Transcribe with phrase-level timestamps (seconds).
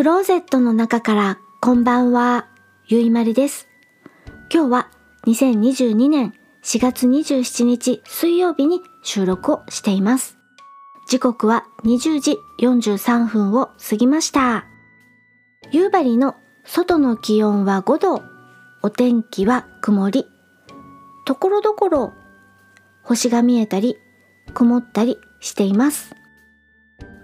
[0.00, 2.48] クローゼットの中からこんばんは、
[2.86, 3.68] ゆいまりです。
[4.50, 4.90] 今日は
[5.26, 6.32] 2022年
[6.62, 10.38] 4月27日水曜日に収録をしています。
[11.06, 14.64] 時刻は20時43分を過ぎました。
[15.70, 18.22] 夕張の外の気温は5度、
[18.82, 20.24] お天気は曇り、
[21.26, 22.14] ところどころ
[23.02, 23.98] 星が見えたり
[24.54, 26.14] 曇ったりしています。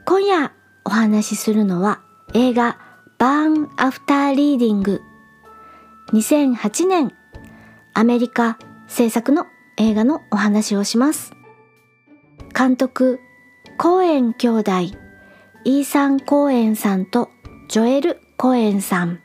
[0.05, 0.53] 今夜
[0.85, 2.03] お話しするのは
[2.39, 2.79] 映画
[3.17, 5.01] バーンアフターリーディング
[6.13, 7.15] 2008年。
[7.95, 9.47] アメリカ制作の
[9.79, 11.33] 映画のお話をします。
[12.55, 13.21] 監督
[13.79, 14.71] コーエン兄弟。
[15.65, 17.31] イーサン・コーエンさんと
[17.71, 19.21] ジョエル・コーエンさん。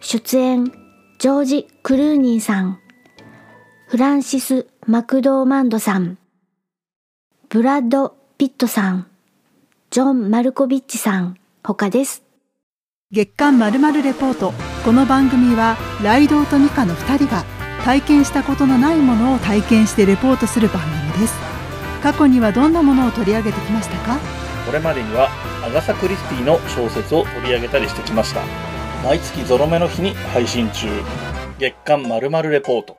[0.00, 2.80] 出演ジョージ・クルーニーさん。
[3.86, 6.18] フランシス・マクドーマンドさん。
[7.48, 9.06] ブラッド・ピットさん。
[9.90, 11.36] ジョン・マルコビッチさん。
[11.62, 12.22] 他です。
[13.10, 14.52] 月刊まるまるレポート。
[14.84, 17.44] この番組はライドウとミカの2人が
[17.84, 21.34] 体験したことのないものを体験してレポートする番組です。
[22.02, 24.18] 過去にはどんなものを取り上げてきましたか？
[24.66, 25.30] これまでには
[25.64, 28.42] アガサ・クリスティの小説を取り上げたりしてきました。
[29.02, 30.88] 毎月ゾロ目の日に配信中。
[31.58, 32.97] 月刊まるまるレポート。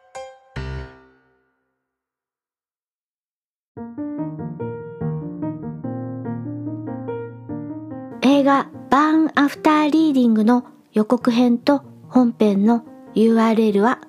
[8.39, 13.99] 映画バーンアフターリーディングの予告編と本編の URL は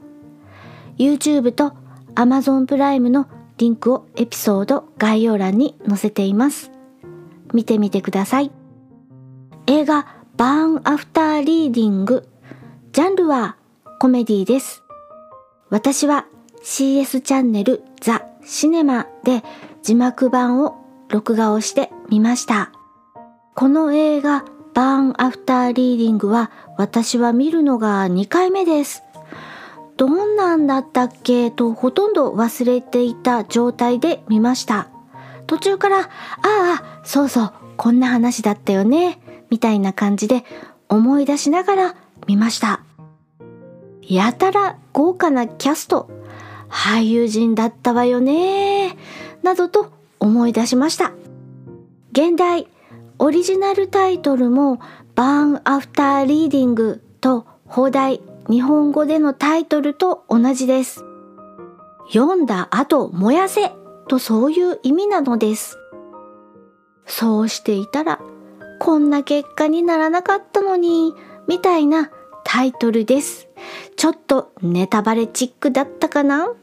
[0.98, 1.72] YouTube と
[2.14, 3.26] Amazon プライムの
[3.58, 6.70] リンクをエピソード概要欄に載せています。
[7.52, 8.52] 見てみてください。
[9.66, 12.28] 映画バーンアフターリーディング
[12.92, 13.56] ジャンルは
[13.98, 14.84] コメディです。
[15.70, 16.26] 私は
[16.62, 19.42] CS チャンネルザ・シネマで
[19.82, 20.76] 字幕版を
[21.08, 22.70] 録画をしてみました。
[23.54, 24.44] この映画、
[24.74, 29.02] バーンアフターリーディングは私は見るのが2回目です。
[29.96, 31.50] どんなんだったっけ？
[31.50, 34.88] とほとんど忘れていた状態で見ました。
[35.46, 36.06] 途中から、あ
[36.42, 39.20] あ、そうそう、こんな話だったよね、
[39.50, 40.44] みたいな感じで
[40.88, 41.96] 思い出しながら
[42.26, 42.80] 見ました。
[44.00, 46.08] やたら豪華なキャスト、
[46.68, 48.96] 俳優陣だったわよね、
[49.42, 51.12] などと思い出しました。
[52.12, 52.68] 現代、
[53.22, 54.80] オリジナルタイトルも
[55.14, 61.04] バーンアフターリーディングと放題日本語でのタイトルと同じです。
[62.10, 63.72] 読んだ後燃やせ
[64.08, 65.78] とそういう意味なのです。
[67.04, 68.20] そうしていたら
[68.78, 71.12] こんな結果にならなかったのに
[71.46, 72.10] みたいな
[72.42, 73.48] タイトルです。
[73.96, 76.54] ちょっとネタバレチックだったかな？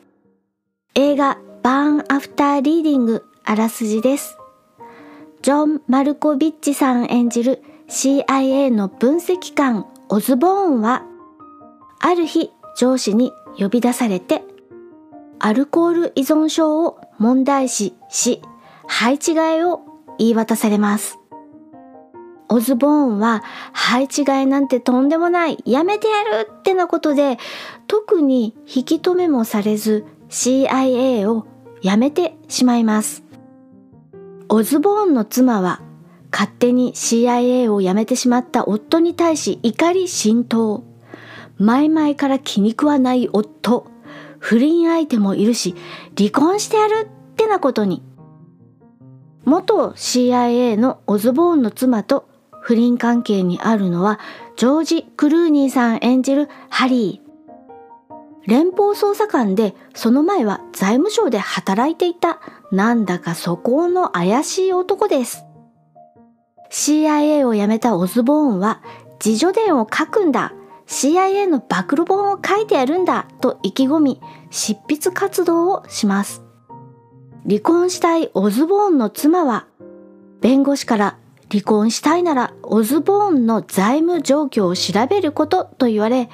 [0.95, 4.36] 映画バーンアフターリーディングあらすじです。
[5.41, 11.03] ジョン・マルコビッチさん演じる CIA の分析官オズボーンは、
[11.99, 14.43] ある日上司に呼び出されて、
[15.39, 18.41] アルコール依存症を問題視し、
[18.87, 19.81] 配置換えを
[20.17, 21.19] 言い渡されます。
[22.49, 23.43] オズボーンは
[23.73, 27.37] 配置換えなんてとんでもない、やめてやるってなことで、
[27.87, 31.45] 特に引き止めもされず CIA を
[31.81, 33.26] 辞めてしまいます。
[34.49, 35.81] オズボーンの妻は
[36.31, 40.83] 勝手に CIA を辞めてしまった夫に対し怒り心頭。
[41.57, 43.87] 前々から気に食わない夫。
[44.39, 45.75] 不倫相手もいるし、
[46.15, 48.03] 離婚してやるってなことに。
[49.43, 52.29] 元 CIA のオズボーンの妻と
[52.61, 54.19] 不倫関係にあるのは
[54.57, 57.27] ジョージ・クルーニーさん演じるハリー。
[58.47, 62.39] 連邦捜査官でその前は財務省で働いていた
[62.71, 65.45] なんだか素行の怪しい男です。
[66.69, 68.81] CIA を辞めたオズボーンは
[69.23, 70.53] 自助伝を書くんだ
[70.85, 76.43] CIA の暴露本を書いてやるんだと意気込み執筆活動をします。
[77.47, 79.67] 離婚したいオズボーンの妻は
[80.41, 81.17] 弁護士から
[81.49, 86.29] 離婚したいならオズボーンの財務状況を調べることと言われ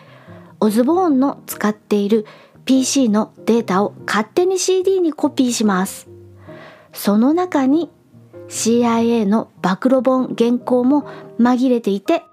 [0.60, 2.25] オズボーンの使っている
[2.66, 6.12] PC のデータを勝手に CD にコピーします。
[6.94, 7.90] その中に
[8.48, 11.07] CIA の暴露本原稿も
[11.40, 12.24] 紛れていて、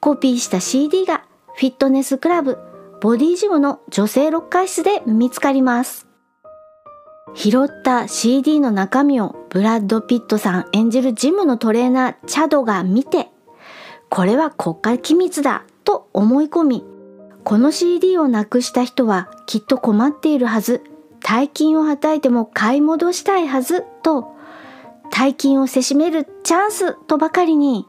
[0.00, 1.24] コピーした CD が
[1.54, 2.58] フィットネスクラブ
[3.00, 6.08] ボディジムの女性ロッカー室で見つかります。
[7.34, 13.28] 拾った CD の中身をブラッド・ピットさん演じるジムのトレーナーチャドが見て、
[14.08, 16.84] これは国家機密だと思い込み、
[17.44, 20.82] この CD をなくした人はきっと困っているはず。
[21.20, 24.36] 大金をはたいても買い戻したいはずと、
[25.10, 27.86] 大金をせしめるチャンスとばかりに、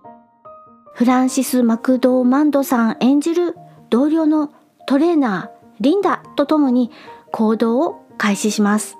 [0.94, 3.56] フランシス・マクドーマンドさん演じる
[3.90, 4.52] 同僚の
[4.86, 6.92] トレーナーリンダと共に
[7.32, 8.98] 行動を開始します。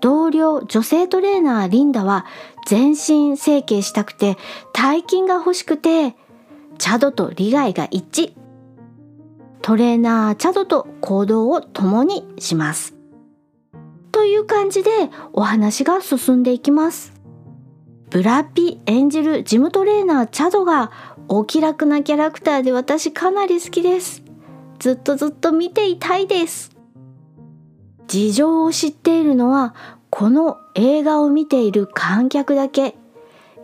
[0.00, 2.24] 同僚女性トレーナーリンダは
[2.66, 4.36] 全身整形したくて
[4.72, 6.16] 大金が欲しくて
[6.78, 8.34] チャドと利害が一致。
[9.60, 13.01] トレーナーチャドと行動を共にします。
[14.12, 14.90] という感じで
[15.32, 17.12] お話が進んでいきます。
[18.10, 20.92] ブラピ演じるジムトレーナーチャドが
[21.28, 24.22] お気楽なキャラクターで私かなり好きです。
[24.78, 26.76] ずっとずっと見ていたいです。
[28.06, 29.74] 事情を知っているのは
[30.10, 32.96] この映画を見ている観客だけ。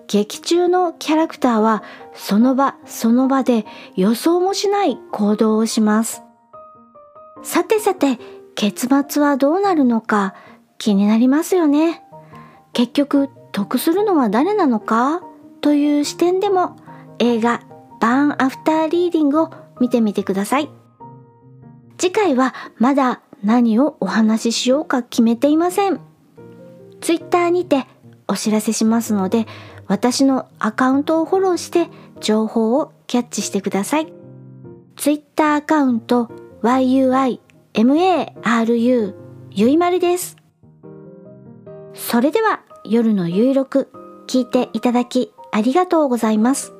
[0.06, 1.82] 劇中のキャラクターは
[2.14, 6.22] その場その場で予想もしない行動をします。
[7.42, 8.18] さてさて、
[8.58, 10.34] 結末はどうなるのか
[10.78, 12.02] 気になりますよね。
[12.72, 15.22] 結局得するのは誰なのか
[15.60, 16.74] という視点でも
[17.20, 17.62] 映画
[18.00, 19.50] バーンアフターリーディングを
[19.80, 20.68] 見てみてください。
[21.98, 26.00] 次回はまだ何をお話ししようか決めていません。
[27.00, 27.86] ツイッターにて
[28.26, 29.46] お知らせしますので、
[29.86, 31.86] 私のアカウントをフォローして
[32.20, 34.12] 情報をキャッチしてください。
[34.96, 36.28] ツイッターアカウント
[36.64, 37.38] yui
[37.78, 39.14] MARU
[39.52, 40.36] ゆいまるです。
[41.94, 43.88] それでは夜のゆいろく
[44.26, 46.74] 聞いていただきありがとうございます。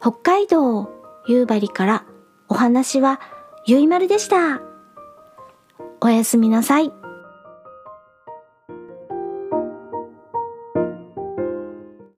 [0.00, 0.90] 北海道
[1.28, 2.04] 夕張から
[2.48, 3.20] お話は
[3.64, 4.60] ゆいまるでした。
[6.00, 7.03] おやすみなさい。